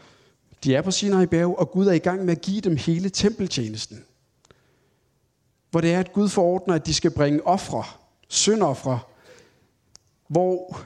[0.65, 3.09] de er på Sinai bjerg, og Gud er i gang med at give dem hele
[3.09, 4.05] tempeltjenesten.
[5.71, 7.85] Hvor det er, at Gud forordner, at de skal bringe ofre,
[8.29, 8.99] syndoffre,
[10.29, 10.81] hvor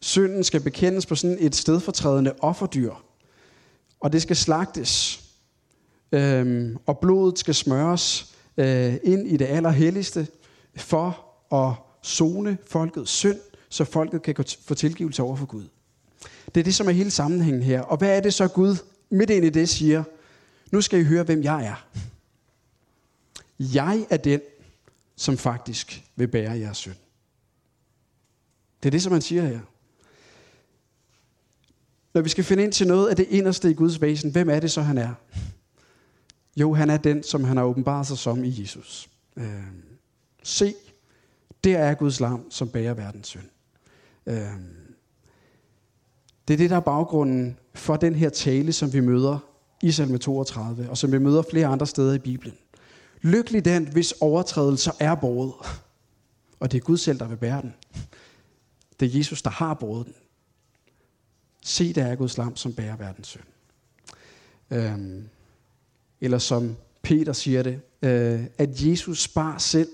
[0.00, 2.94] synden skal bekendes på sådan et stedfortrædende offerdyr.
[4.00, 5.24] Og det skal slagtes.
[6.12, 10.26] Øhm, og blodet skal smøres øh, ind i det allerhelligste
[10.76, 13.38] for at zone folkets synd,
[13.68, 15.64] så folket kan få tilgivelse over for Gud.
[16.54, 17.80] Det er det, som er hele sammenhængen her.
[17.80, 18.76] Og hvad er det så Gud
[19.10, 20.04] midt ind i det siger?
[20.70, 21.86] Nu skal I høre, hvem jeg er.
[23.58, 24.40] Jeg er den,
[25.16, 26.96] som faktisk vil bære jeres synd.
[28.82, 29.60] Det er det, som han siger her.
[32.14, 34.60] Når vi skal finde ind til noget af det inderste i Guds væsen, hvem er
[34.60, 35.14] det så, han er?
[36.56, 39.10] Jo, han er den, som han har åbenbaret sig som i Jesus.
[39.36, 39.64] Øh,
[40.42, 40.74] se,
[41.64, 43.48] der er Guds lam, som bærer verdens synd.
[44.26, 44.52] Øh,
[46.48, 49.38] det er det, der er baggrunden for den her tale, som vi møder
[49.82, 52.54] i salme 32, og som vi møder flere andre steder i Bibelen.
[53.22, 55.52] Lykkelig den, hvis overtrædelser er båret.
[56.60, 57.74] Og det er Gud selv, der vil bære den.
[59.00, 60.14] Det er Jesus, der har båret den.
[61.62, 63.44] Se, der er Guds lam, som bærer verdens synd.
[64.70, 65.28] Øhm,
[66.20, 69.88] eller som Peter siger det, øh, at Jesus bar selv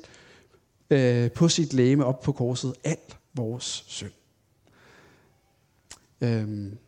[0.90, 2.96] øh, på sit læme op på korset al
[3.34, 4.12] vores synd.
[6.20, 6.78] Øhm,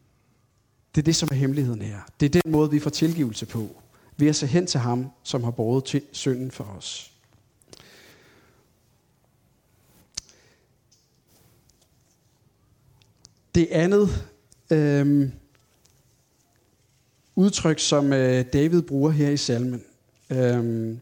[0.94, 2.01] det er det, som er hemmeligheden her.
[2.20, 3.83] Det er den måde, vi får tilgivelse på.
[4.16, 7.12] Ved at se hen til ham, som har båret til synden for os.
[13.55, 14.29] Det andet
[14.70, 15.31] øh,
[17.35, 19.85] udtryk, som øh, David bruger her i salmen,
[20.31, 20.96] øh,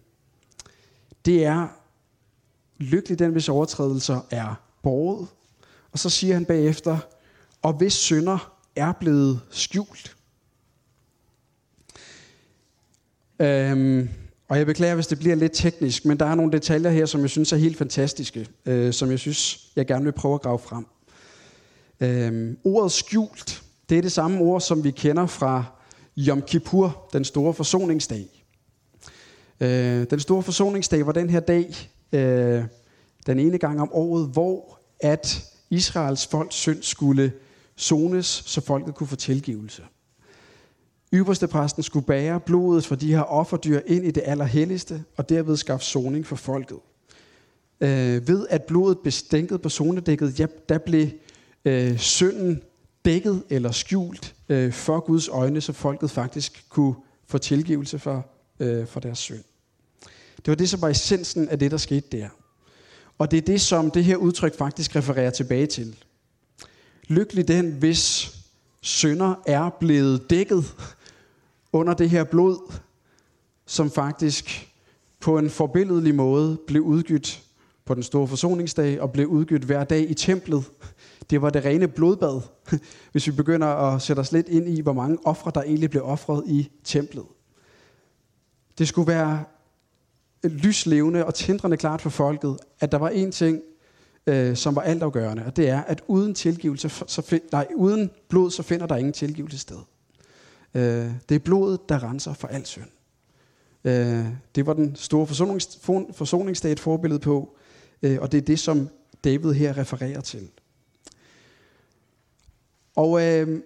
[1.24, 1.68] det er,
[2.78, 5.28] lykkelig den, hvis overtrædelser er borget.
[5.92, 6.98] Og så siger han bagefter,
[7.62, 10.16] og hvis synder er blevet skjult.
[13.38, 14.08] Øhm,
[14.48, 17.20] og jeg beklager, hvis det bliver lidt teknisk, men der er nogle detaljer her, som
[17.20, 20.58] jeg synes er helt fantastiske, øh, som jeg synes, jeg gerne vil prøve at grave
[20.58, 20.86] frem.
[22.00, 25.64] Øhm, ordet skjult, det er det samme ord, som vi kender fra
[26.18, 28.44] Yom Kippur, den store forsoningsdag.
[29.60, 31.74] Øh, den store forsoningsdag var den her dag,
[32.12, 32.64] øh,
[33.26, 37.32] den ene gang om året, hvor at Israels folks synd skulle
[37.78, 39.82] zones, så folket kunne få tilgivelse.
[41.14, 45.56] Ypperste præsten skulle bære blodet fra de her offerdyr ind i det allerhelligste, og derved
[45.56, 46.78] skaffe soning for folket.
[47.80, 51.08] Øh, ved at blodet blev stænket på zonedækket, ja, der blev
[51.64, 52.62] øh, synden
[53.04, 56.94] dækket eller skjult øh, for Guds øjne, så folket faktisk kunne
[57.26, 58.26] få tilgivelse for,
[58.60, 59.44] øh, for deres synd.
[60.36, 62.28] Det var det, som var essensen af det, der skete der.
[63.18, 65.96] Og det er det, som det her udtryk faktisk refererer tilbage til.
[67.08, 68.34] Lykkelig den, hvis
[68.80, 70.64] synder er blevet dækket
[71.74, 72.72] under det her blod,
[73.66, 74.74] som faktisk
[75.20, 77.42] på en forbilledelig måde blev udgydt
[77.84, 80.64] på den store forsoningsdag og blev udgydt hver dag i templet.
[81.30, 82.40] Det var det rene blodbad,
[83.12, 86.04] hvis vi begynder at sætte os lidt ind i, hvor mange ofre, der egentlig blev
[86.04, 87.24] ofret i templet.
[88.78, 89.44] Det skulle være
[90.42, 93.62] lyslevende og tindrende klart for folket, at der var en ting,
[94.26, 98.50] øh, som var altafgørende, og det er, at uden tilgivelse, så find, nej, uden blod,
[98.50, 99.78] så finder der ingen tilgivelse sted.
[100.74, 102.90] Øh, det er blodet, der renser for al synd.
[103.84, 105.78] Øh, det var den store forsonings,
[106.12, 107.56] forsoningsdag et forbillede på,
[108.02, 108.88] øh, og det er det, som
[109.24, 110.48] David her refererer til.
[112.96, 113.60] Og øh,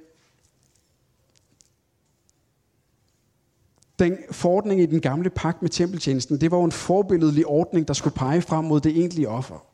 [3.99, 7.95] den forordning i den gamle pagt med tempeltjenesten, det var jo en forbilledlig ordning, der
[7.95, 9.65] skulle pege frem mod det egentlige offer.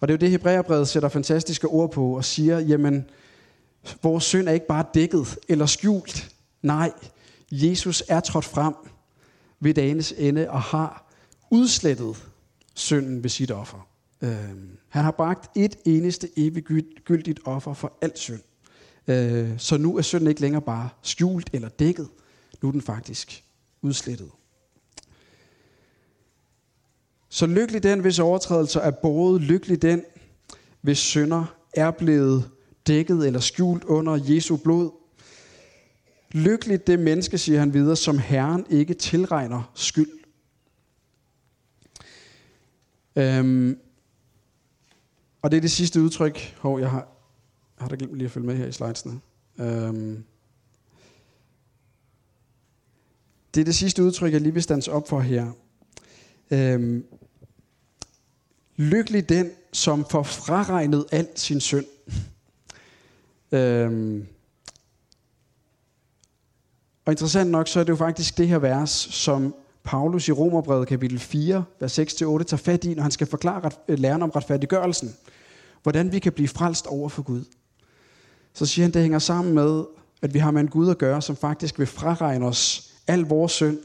[0.00, 3.04] Og det er jo det, Hebræerbrevet sætter fantastiske ord på og siger, jamen,
[4.02, 6.30] vores synd er ikke bare dækket eller skjult.
[6.62, 6.92] Nej,
[7.52, 8.74] Jesus er trådt frem
[9.60, 11.12] ved dagens ende og har
[11.50, 12.16] udslettet
[12.74, 13.88] synden ved sit offer.
[14.22, 18.40] Øhm, han har bragt et eneste eviggyldigt offer for alt synd.
[19.08, 22.08] Øh, så nu er synden ikke længere bare skjult eller dækket.
[22.62, 23.44] Nu er den faktisk
[23.82, 24.30] udslettet.
[27.28, 30.02] Så lykkelig den, hvis overtrædelser er både Lykkelig den,
[30.80, 32.50] hvis synder er blevet
[32.86, 34.90] dækket eller skjult under Jesu blod.
[36.32, 40.10] Lykkeligt det menneske, siger han videre, som Herren ikke tilregner skyld.
[43.16, 43.78] Øhm,
[45.42, 46.56] og det er det sidste udtryk.
[46.58, 47.08] Hov, jeg har,
[47.78, 49.20] jeg har da glemt lige at følge med her i slidesene.
[49.58, 50.24] Øhm,
[53.54, 55.52] det er det sidste udtryk, jeg lige vil stands op for her.
[56.50, 57.04] Øhm,
[58.76, 61.86] lykkelig den, som får fraregnet alt sin synd.
[63.52, 64.26] øhm,
[67.04, 70.88] og interessant nok, så er det jo faktisk det her vers, som Paulus i Romerbrevet
[70.88, 74.30] kapitel 4, vers 6-8, tager fat i, når han skal forklare ret, øh, læren om
[74.30, 75.16] retfærdiggørelsen.
[75.82, 77.44] Hvordan vi kan blive frelst over for Gud.
[78.54, 79.84] Så siger han, det hænger sammen med,
[80.22, 83.52] at vi har med en Gud at gøre, som faktisk vil fraregne os al vores
[83.52, 83.78] synd,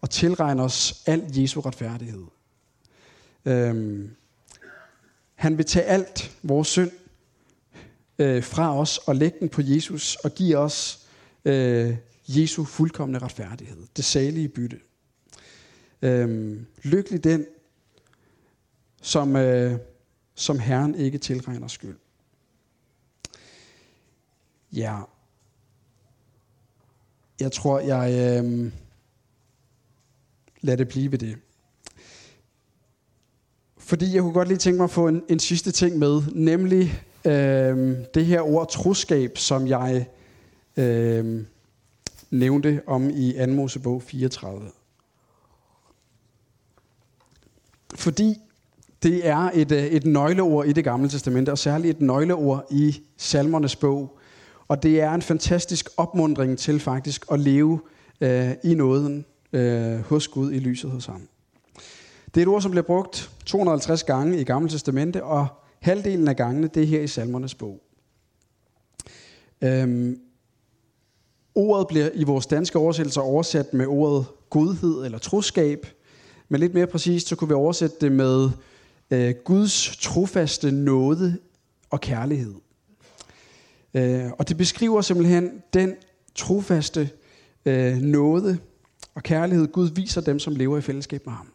[0.00, 2.24] og tilregne os al Jesu retfærdighed.
[3.44, 4.10] Øhm,
[5.34, 6.90] han vil tage alt vores synd
[8.18, 11.06] øh, fra os og lægge den på Jesus og give os
[11.44, 11.96] øh,
[12.28, 13.86] Jesu fuldkommende retfærdighed.
[13.96, 14.80] Det salige bytte.
[16.02, 17.46] Øhm, lykkelig den,
[19.02, 19.78] som, øh,
[20.34, 21.98] som Herren ikke tilregner skyld.
[24.72, 25.00] Ja.
[27.40, 28.72] Jeg tror, jeg øh,
[30.60, 31.38] lader det blive ved det.
[33.76, 37.04] Fordi jeg kunne godt lige tænke mig at få en, en sidste ting med, nemlig
[37.24, 40.08] øh, det her ord troskab, som jeg
[40.76, 41.44] øh,
[42.30, 43.46] nævnte om i 2.
[43.46, 44.70] Mosebog 34.
[47.94, 48.34] Fordi
[49.02, 53.02] det er et, øh, et nøgleord i det gamle testamente, og særligt et nøgleord i
[53.16, 54.18] salmernes bog.
[54.68, 57.80] Og det er en fantastisk opmundring til faktisk at leve
[58.20, 61.28] øh, i nåden øh, hos Gud i lyset hos ham.
[62.34, 65.46] Det er et ord, som bliver brugt 250 gange i Gamle Testamente, og
[65.80, 67.80] halvdelen af gangene, det er her i salmernes bog.
[69.62, 70.20] Øhm,
[71.58, 75.86] ordet bliver i vores danske oversættelser oversat med ordet godhed eller troskab,
[76.48, 78.50] men lidt mere præcist, så kunne vi oversætte det med
[79.10, 81.38] øh, Guds trofaste nåde
[81.90, 82.54] og kærlighed.
[83.94, 85.94] Øh, og det beskriver simpelthen den
[86.34, 87.10] trofaste
[87.66, 88.58] øh, nåde
[89.14, 91.46] og kærlighed, Gud viser dem, som lever i fællesskab med ham.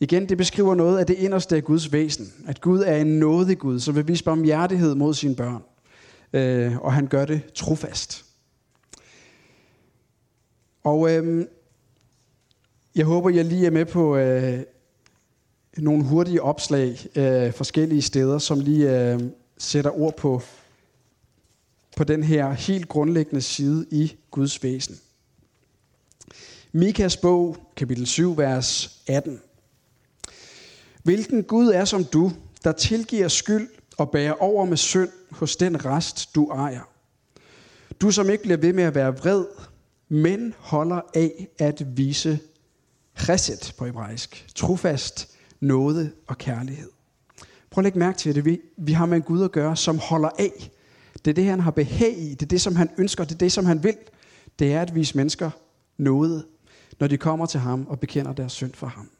[0.00, 2.32] Igen, det beskriver noget af det inderste af Guds væsen.
[2.46, 5.62] At Gud er en nådig Gud, som vil vise barmhjertighed mod sine børn.
[6.32, 8.24] Øh, og han gør det trofast.
[10.84, 11.48] Og øhm,
[12.94, 14.62] jeg håber, jeg lige er med på øh,
[15.76, 19.20] nogle hurtige opslag øh, forskellige steder, som lige øh,
[19.58, 20.42] sætter ord på,
[21.96, 24.98] på den her helt grundlæggende side i Guds væsen.
[26.72, 29.40] Mikas bog, kapitel 7, vers 18.
[31.02, 32.32] Hvilken Gud er som du,
[32.64, 33.68] der tilgiver skyld
[33.98, 36.88] og bærer over med synd hos den rest, du ejer.
[38.00, 39.44] Du som ikke bliver ved med at være vred,
[40.08, 42.38] men holder af at vise
[43.16, 44.46] reset på hebraisk.
[44.54, 46.90] Trofast, nåde og kærlighed.
[47.70, 48.44] Prøv at lægge mærke til det.
[48.44, 50.70] Vi, vi har med en Gud at gøre, som holder af.
[51.24, 52.30] Det er det, han har behag i.
[52.30, 53.24] Det er det, som han ønsker.
[53.24, 53.96] Det er det, som han vil.
[54.58, 55.50] Det er at vise mennesker
[55.96, 56.44] noget,
[57.00, 59.10] når de kommer til ham og bekender deres synd for ham.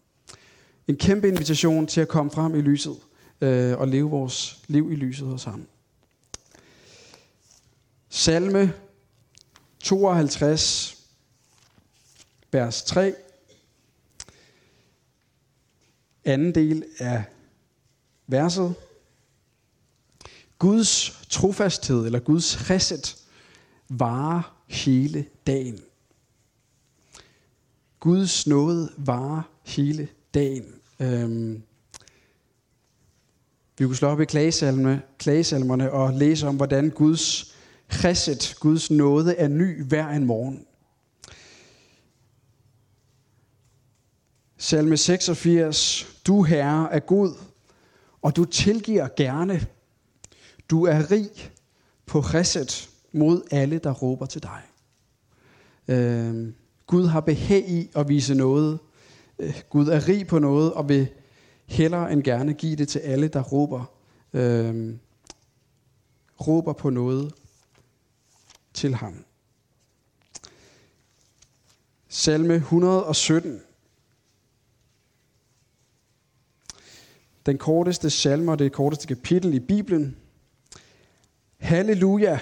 [0.89, 2.97] En kæmpe invitation til at komme frem i lyset
[3.41, 5.67] øh, og leve vores liv i lyset hos ham.
[8.09, 8.73] Salme
[9.85, 10.97] 52,
[12.53, 13.15] vers 3.
[16.25, 17.25] Anden del af
[18.27, 18.75] verset.
[20.59, 23.17] Guds trofasthed, eller Guds reset,
[23.89, 25.81] varer hele dagen.
[28.01, 30.75] Guds nåde varer hele dagen.
[31.01, 31.63] Øhm,
[33.79, 37.54] vi kunne slå op i klagesalmerne, klagesalmerne og læse om, hvordan Guds
[37.95, 40.67] chesed, Guds nåde, er ny hver en morgen.
[44.59, 46.07] Salme 86.
[46.27, 47.35] Du, Herre, er god,
[48.23, 49.67] og du tilgiver gerne.
[50.71, 51.31] Du er rig
[52.07, 54.63] på reset mod alle, der råber til dig.
[55.89, 56.53] Øh,
[56.87, 58.79] Gud har behag i at vise noget.
[59.39, 61.09] Øh, Gud er rig på noget og vil
[61.67, 63.85] hellere end gerne give det til alle, der råber,
[64.33, 64.95] øh,
[66.47, 67.33] råber på noget
[68.75, 69.25] til ham.
[72.09, 73.63] Salme 117.
[77.47, 80.17] Den korteste salme og det korteste kapitel i Bibelen.
[81.57, 82.41] Halleluja!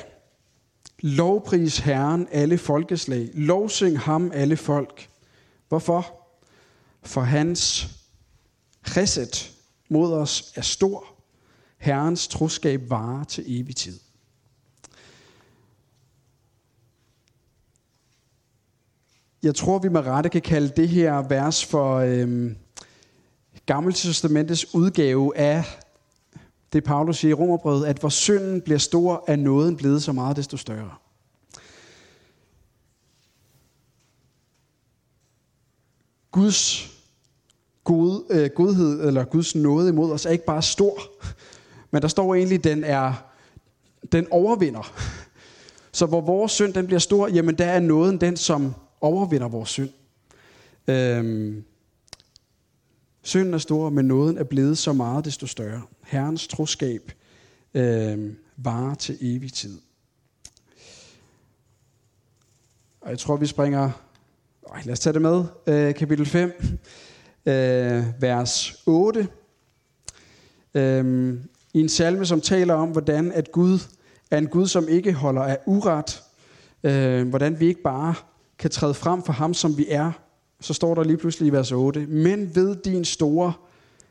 [0.99, 3.31] Lovpris Herren alle folkeslag.
[3.35, 5.11] Lovsing ham alle folk.
[5.69, 6.29] Hvorfor?
[7.03, 7.89] For hans
[8.85, 9.53] reset
[9.89, 11.07] mod os er stor.
[11.79, 14.01] Herrens troskab varer til evig tid.
[19.43, 22.57] Jeg tror, vi med rette kan kalde det her vers for øhm,
[23.67, 25.65] Gamle Testamentets udgave af
[26.73, 30.37] det, Paulus siger i Romerbrevet, at hvor synden bliver stor, er nåden blevet så meget
[30.37, 30.91] desto større.
[36.31, 36.91] Guds
[37.85, 40.99] god, øh, godhed, eller Guds nåde imod os, er ikke bare stor,
[41.91, 43.13] men der står egentlig, at den, er,
[44.13, 44.93] den overvinder.
[45.93, 49.69] Så hvor vores synd den bliver stor, jamen der er nåden den, som overvinder vores
[49.69, 49.91] synd.
[50.89, 51.65] Øhm,
[53.23, 55.83] synden er stor, men nåden er blevet så meget desto større.
[56.03, 57.13] Herrens troskab
[57.75, 59.81] øhm, varer til evig tid.
[63.01, 63.91] Og jeg tror, vi springer...
[64.67, 65.45] Øj, lad os tage det med.
[65.67, 66.53] Øh, kapitel 5,
[67.47, 69.29] øh, vers 8.
[70.75, 71.35] Øh,
[71.75, 73.79] I en salme, som taler om, hvordan at Gud
[74.31, 76.23] er en Gud, som ikke holder af uret.
[76.83, 78.15] Øh, hvordan vi ikke bare
[78.63, 80.13] kan træde frem for ham, som vi er,
[80.61, 83.53] så står der lige pludselig i vers 8, men ved din store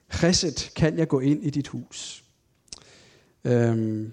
[0.10, 2.24] reset kan jeg gå ind i dit hus.
[3.44, 4.12] Øhm,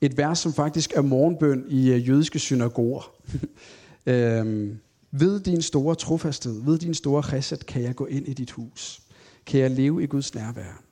[0.00, 3.14] et vers, som faktisk er morgenbøn i øh, jødiske synagoger.
[4.06, 4.78] øhm,
[5.10, 9.02] ved din store trofasthed, ved din store reset, kan jeg gå ind i dit hus.
[9.46, 10.82] Kan jeg leve i Guds nærvær.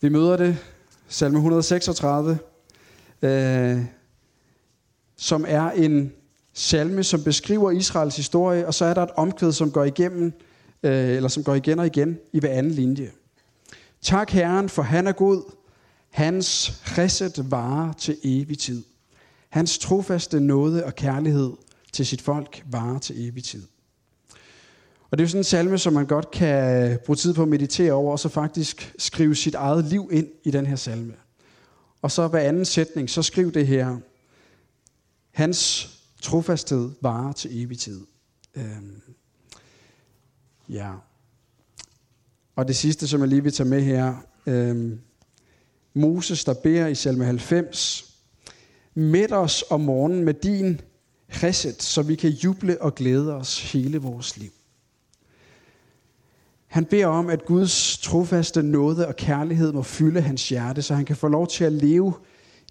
[0.00, 0.58] Vi møder det,
[1.08, 2.38] salme 136,
[3.22, 3.84] øh,
[5.16, 6.12] som er en
[6.52, 10.32] salme, som beskriver Israels historie, og så er der et omkvæd, som går igennem,
[10.82, 13.10] øh, eller som går igen og igen i hver anden linje.
[14.02, 15.52] Tak Herren, for han er god.
[16.10, 18.82] Hans reset varer til evig tid.
[19.48, 21.52] Hans trofaste nåde og kærlighed
[21.92, 23.62] til sit folk varer til evig tid.
[25.10, 27.48] Og det er jo sådan en salme, som man godt kan bruge tid på at
[27.48, 31.12] meditere over, og så faktisk skrive sit eget liv ind i den her salme.
[32.02, 33.96] Og så hver anden sætning, så skriv det her.
[35.32, 35.90] Hans
[36.22, 38.00] trofasthed varer til evig tid.
[38.54, 39.00] Øhm,
[40.68, 40.92] ja.
[42.56, 44.14] Og det sidste, som jeg lige vil tage med her.
[44.46, 45.00] Øhm,
[45.94, 48.14] Moses, der beder i salme 90.
[48.94, 50.80] Mæt os om morgenen med din
[51.32, 54.50] chesed, så vi kan juble og glæde os hele vores liv.
[56.66, 61.04] Han beder om, at Guds trofaste nåde og kærlighed må fylde hans hjerte, så han
[61.04, 62.14] kan få lov til at leve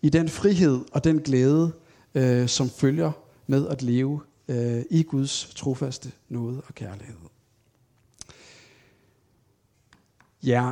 [0.01, 1.71] i den frihed og den glæde,
[2.15, 3.11] øh, som følger
[3.47, 7.15] med at leve øh, i Guds trofaste nåde og kærlighed.
[10.43, 10.71] Ja,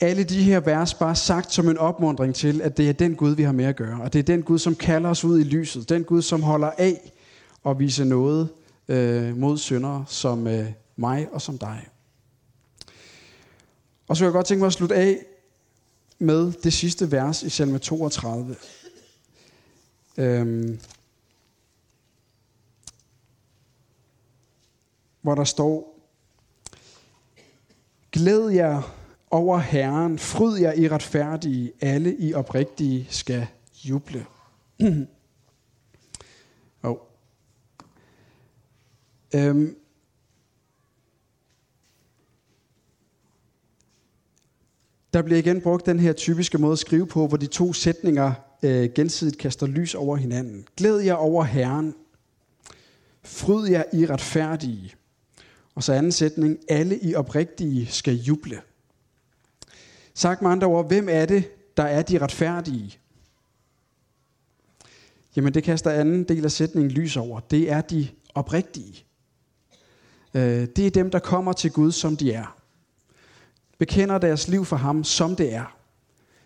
[0.00, 3.34] alle de her vers bare sagt som en opmundring til, at det er den Gud,
[3.34, 4.02] vi har med at gøre.
[4.02, 5.88] Og det er den Gud, som kalder os ud i lyset.
[5.88, 7.12] Den Gud, som holder af
[7.62, 8.48] og vise noget
[8.88, 10.66] øh, mod syndere som øh,
[10.96, 11.88] mig og som dig.
[14.08, 15.18] Og så vil jeg godt tænke mig at slutte af
[16.18, 18.56] med det sidste vers i salme 32.
[20.18, 20.80] Øhm,
[25.22, 25.96] hvor der står,
[28.16, 28.96] Glæd jer
[29.30, 33.46] over Herren, fryd jer i retfærdige, alle i oprigtige skal
[33.84, 34.26] juble.
[36.82, 36.96] oh.
[39.34, 39.76] øhm.
[45.12, 48.32] Der bliver igen brugt den her typiske måde at skrive på, hvor de to sætninger
[48.66, 50.66] øh, gensidigt kaster lys over hinanden.
[50.76, 51.94] Glæd jer over Herren.
[53.22, 54.94] Fryd jer i retfærdige.
[55.74, 56.58] Og så anden sætning.
[56.68, 58.60] Alle i oprigtige skal juble.
[60.14, 61.44] Sagt med andre ord, hvem er det,
[61.76, 62.98] der er de retfærdige?
[65.36, 67.40] Jamen det kaster anden del af sætningen lys over.
[67.40, 69.04] Det er de oprigtige.
[70.34, 72.56] Øh, det er dem, der kommer til Gud, som de er.
[73.78, 75.76] Bekender deres liv for ham, som det er.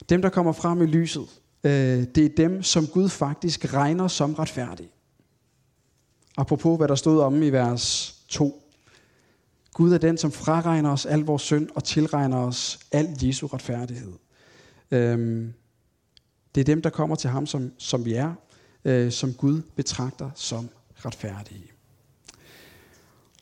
[0.08, 1.40] Dem, der kommer frem i lyset.
[1.64, 4.90] Øh, det er dem, som Gud faktisk regner som retfærdige.
[6.36, 8.62] Apropos hvad der stod om i vers 2.
[9.72, 14.12] Gud er den, som fraregner os al vores synd og tilregner os al Jesu retfærdighed.
[14.90, 15.52] Øhm,
[16.54, 18.34] det er dem, der kommer til ham, som, som vi er,
[18.84, 21.66] øh, som Gud betragter som retfærdige.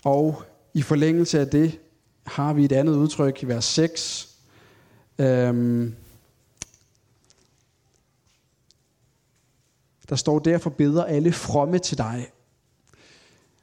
[0.04, 0.42] Og
[0.74, 1.78] i forlængelse af det
[2.26, 4.28] har vi et andet udtryk i vers 6.
[5.18, 5.94] Øhm,
[10.08, 12.30] der står, derfor beder alle fromme til dig.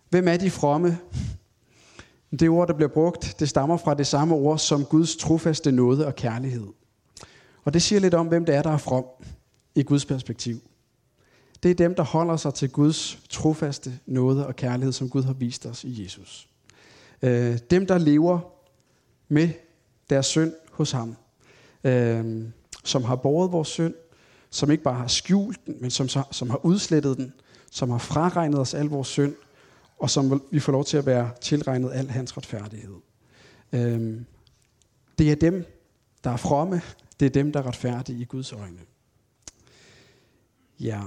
[0.10, 0.98] Hvem er de fromme?
[2.40, 6.08] Det ord, der bliver brugt, det stammer fra det samme ord som Guds trofaste nåde
[6.08, 6.68] og kærlighed.
[7.64, 9.06] Og det siger lidt om, hvem det er, der er from
[9.76, 10.62] i Guds perspektiv.
[11.64, 15.34] Det er dem, der holder sig til Guds trofaste nåde og kærlighed, som Gud har
[15.34, 16.48] vist os i Jesus.
[17.22, 18.40] Øh, dem, der lever
[19.28, 19.50] med
[20.10, 21.16] deres synd hos ham.
[21.84, 22.44] Øh,
[22.84, 23.94] som har båret vores synd,
[24.56, 27.34] som ikke bare har skjult den, men som, som har udslettet den,
[27.72, 29.36] som har fraregnet os al vores synd,
[30.00, 32.96] og som vi får lov til at være tilregnet al hans retfærdighed.
[33.74, 34.26] Øhm,
[35.18, 35.66] det er dem,
[36.24, 36.82] der er fromme,
[37.20, 38.80] det er dem, der er retfærdige i Guds øjne.
[40.80, 41.02] Ja.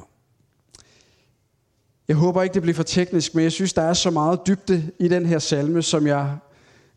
[2.08, 4.90] Jeg håber ikke, det bliver for teknisk, men jeg synes, der er så meget dybde
[4.98, 6.38] i den her salme, som jeg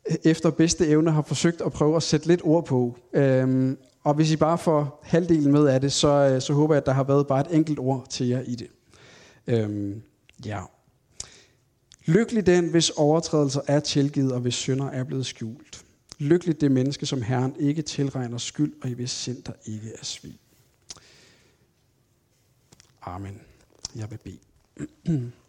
[0.10, 2.97] øh, efter bedste evne har forsøgt at prøve at sætte lidt ord på.
[3.14, 6.82] Øhm, og hvis I bare får halvdelen med af det, så, øh, så håber jeg,
[6.82, 8.68] at der har været bare et enkelt ord til jer i det.
[9.47, 10.02] Øhm,
[10.45, 10.62] ja.
[12.06, 15.86] Lykkelig den, hvis overtrædelser er tilgivet, og hvis synder er blevet skjult.
[16.20, 20.06] Lykkelig det menneske, som Herren ikke tilregner skyld, og i hvis sind der ikke er
[20.06, 20.39] svig.
[23.02, 23.41] Amen.
[23.95, 25.32] Jeg vil bede.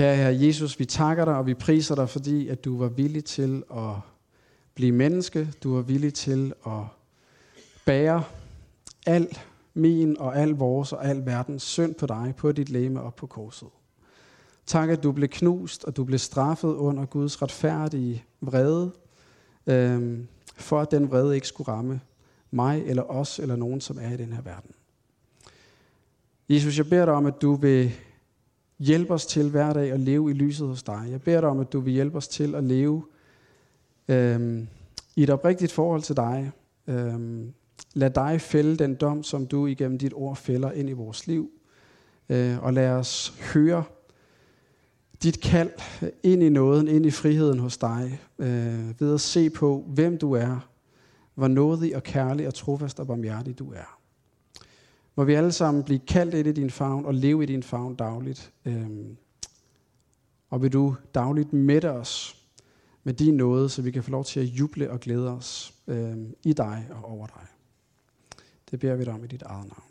[0.00, 3.24] Kære Herre Jesus, vi takker dig, og vi priser dig, fordi at du var villig
[3.24, 3.94] til at
[4.74, 5.48] blive menneske.
[5.62, 6.82] Du var villig til at
[7.86, 8.24] bære
[9.06, 9.38] al
[9.74, 13.26] min og al vores og al verdens synd på dig, på dit læme og på
[13.26, 13.68] korset.
[14.66, 18.90] Tak, at du blev knust, og du blev straffet under Guds retfærdige vrede,
[19.66, 22.00] øhm, for at den vrede ikke skulle ramme
[22.50, 24.70] mig eller os eller nogen, som er i den her verden.
[26.48, 27.92] Jesus, jeg beder dig om, at du vil
[28.80, 31.08] Hjælp os til hver dag at leve i lyset hos dig.
[31.10, 33.04] Jeg beder dig om, at du vil hjælpe os til at leve
[34.08, 34.68] øhm,
[35.16, 36.52] i et oprigtigt forhold til dig.
[36.86, 37.52] Øhm,
[37.94, 41.50] lad dig fælde den dom, som du igennem dit ord fælder ind i vores liv.
[42.28, 43.84] Øh, og lad os høre
[45.22, 45.70] dit kald
[46.22, 50.32] ind i nåden, ind i friheden hos dig, øh, ved at se på, hvem du
[50.32, 50.68] er,
[51.34, 53.99] hvor nådig og kærlig og trofast og barmhjertig du er.
[55.16, 57.94] Må vi alle sammen blive kaldt ind i din favn og leve i din favn
[57.94, 58.52] dagligt.
[58.64, 59.16] Øhm,
[60.50, 62.36] og vil du dagligt mætte os
[63.04, 66.34] med din nåde, så vi kan få lov til at juble og glæde os øhm,
[66.44, 67.46] i dig og over dig.
[68.70, 69.89] Det beder vi dig om i dit eget navn.